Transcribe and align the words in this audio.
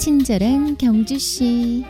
친절한 0.00 0.78
경주 0.78 1.18
씨. 1.18 1.84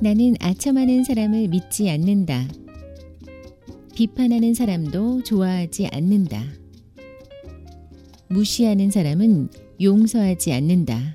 나는 0.00 0.34
아첨하는 0.40 1.04
사람을 1.04 1.48
믿지 1.48 1.90
않는다. 1.90 2.48
비판하는 3.94 4.54
사람도 4.54 5.24
좋아하지 5.24 5.88
않는다. 5.88 6.42
무시하는 8.28 8.90
사람은 8.90 9.50
용서하지 9.82 10.54
않는다. 10.54 11.14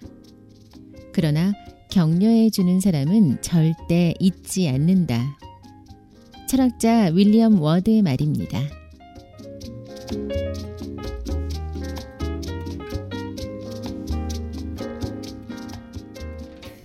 그러나 1.11 1.62
격려해 1.93 2.49
주는 2.49 2.79
사람은 2.79 3.43
절대 3.43 4.15
잊지 4.19 4.67
않는다. 4.67 5.37
철학자 6.49 7.11
윌리엄 7.13 7.61
워드의 7.61 8.01
말입니다. 8.01 8.59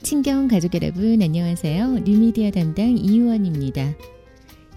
친경 0.02 0.46
가족 0.46 0.74
여러분 0.74 1.22
안녕하세요. 1.22 2.00
뉴미디어 2.00 2.50
담당 2.50 2.98
이유원입니다. 2.98 3.94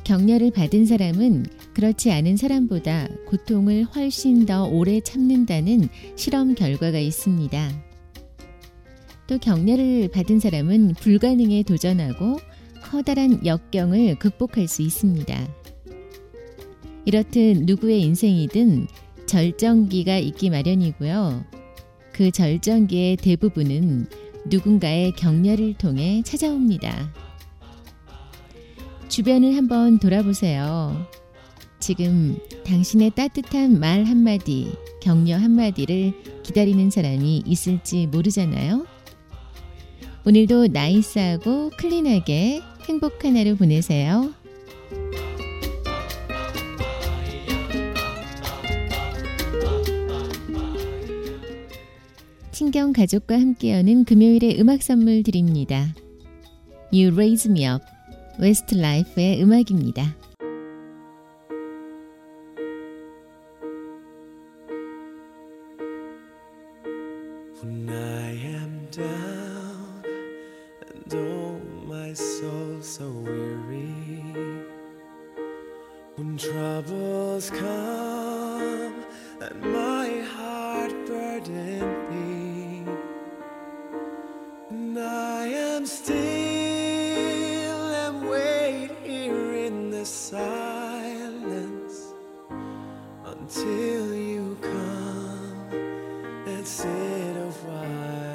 격려를 0.05 0.51
받은 0.51 0.85
사람은 0.85 1.45
그렇지 1.73 2.09
않은 2.09 2.37
사람보다 2.37 3.09
고통을 3.27 3.83
훨씬 3.83 4.45
더 4.45 4.63
오래 4.63 5.01
참는다는 5.01 5.89
실험 6.15 6.55
결과가 6.55 6.99
있습니다. 6.99 7.90
또 9.31 9.37
격려를 9.37 10.09
받은 10.09 10.41
사람은 10.41 10.95
불가능에 10.95 11.63
도전하고 11.63 12.37
커다란 12.83 13.45
역경을 13.45 14.19
극복할 14.19 14.67
수 14.67 14.81
있습니다. 14.81 15.47
이렇듯 17.05 17.63
누구의 17.63 18.01
인생이든 18.01 18.87
절정기가 19.27 20.17
있기 20.17 20.49
마련이고요. 20.49 21.45
그 22.11 22.29
절정기의 22.29 23.15
대부분은 23.15 24.07
누군가의 24.47 25.13
격려를 25.13 25.75
통해 25.75 26.21
찾아옵니다. 26.25 27.13
주변을 29.07 29.55
한번 29.55 29.97
돌아보세요. 29.97 31.07
지금 31.79 32.37
당신의 32.65 33.11
따뜻한 33.11 33.79
말 33.79 34.03
한마디, 34.03 34.73
격려 35.01 35.37
한마디를 35.37 36.43
기다리는 36.43 36.89
사람이 36.89 37.43
있을지 37.45 38.07
모르잖아요. 38.07 38.85
오늘도 40.23 40.67
나이스하고 40.67 41.71
클린하게 41.77 42.61
행복한 42.87 43.35
하루 43.35 43.55
보내세요. 43.55 44.31
친경 52.51 52.93
가족과 52.93 53.33
함께하는 53.33 54.05
금요일의 54.05 54.61
음악 54.61 54.83
선물 54.83 55.23
드립니다. 55.23 55.95
You 56.93 57.11
Raise 57.13 57.49
Me 57.51 57.65
Up, 57.65 57.83
웨스트 58.39 58.75
라이프의 58.75 59.41
음악입니다. 59.41 60.15
When 67.63 69.30
troubles 76.41 77.51
come 77.51 79.05
and 79.41 79.61
my 79.61 80.21
heart 80.33 80.91
burden 81.05 81.79
be. 82.09 82.83
And 84.71 84.97
I 84.97 85.45
am 85.45 85.85
still 85.85 86.15
and 88.03 88.27
wait 88.27 88.89
here 89.03 89.53
in 89.53 89.91
the 89.91 90.03
silence 90.03 91.15
Until 93.23 94.15
you 94.15 94.57
come 94.61 95.69
and 96.47 96.65
sit 96.65 97.37
a 97.37 97.51
while 97.67 98.30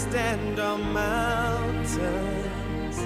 stand 0.00 0.58
on 0.58 0.80
mountains. 0.94 2.98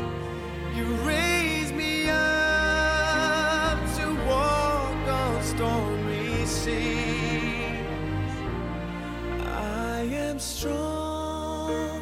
You 0.76 0.84
raise 1.02 1.72
me 1.72 2.08
up 2.08 3.78
to 3.96 4.14
walk 4.28 5.08
on 5.08 5.42
stormy 5.42 6.46
seas. 6.46 7.80
I 9.44 10.02
am 10.26 10.38
strong 10.38 12.00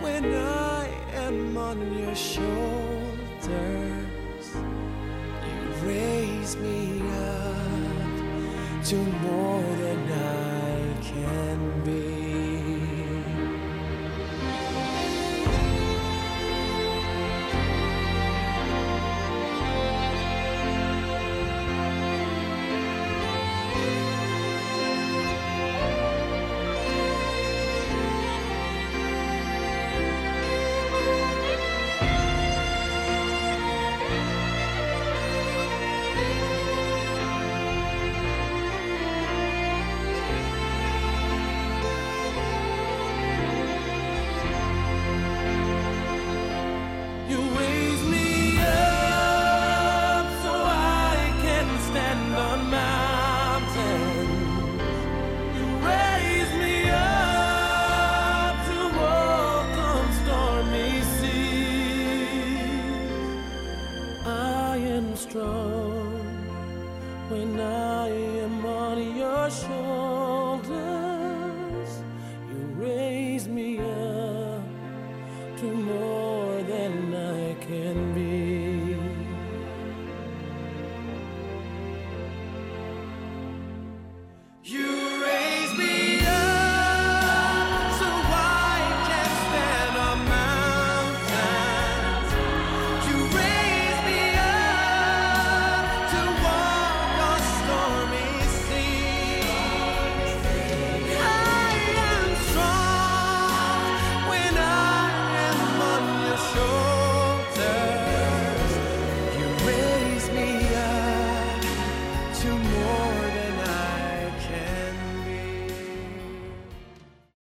when 0.00 0.34
I 0.34 0.88
am 1.14 1.56
on 1.56 1.78
your 1.96 2.16
shoulders. 2.16 3.46
You 5.50 5.86
raise 5.86 6.56
me 6.56 7.00
up 7.00 8.84
to 8.86 8.96
more 8.96 9.62
than 9.82 10.12
I 10.12 11.00
can 11.00 11.84
be. 11.84 12.21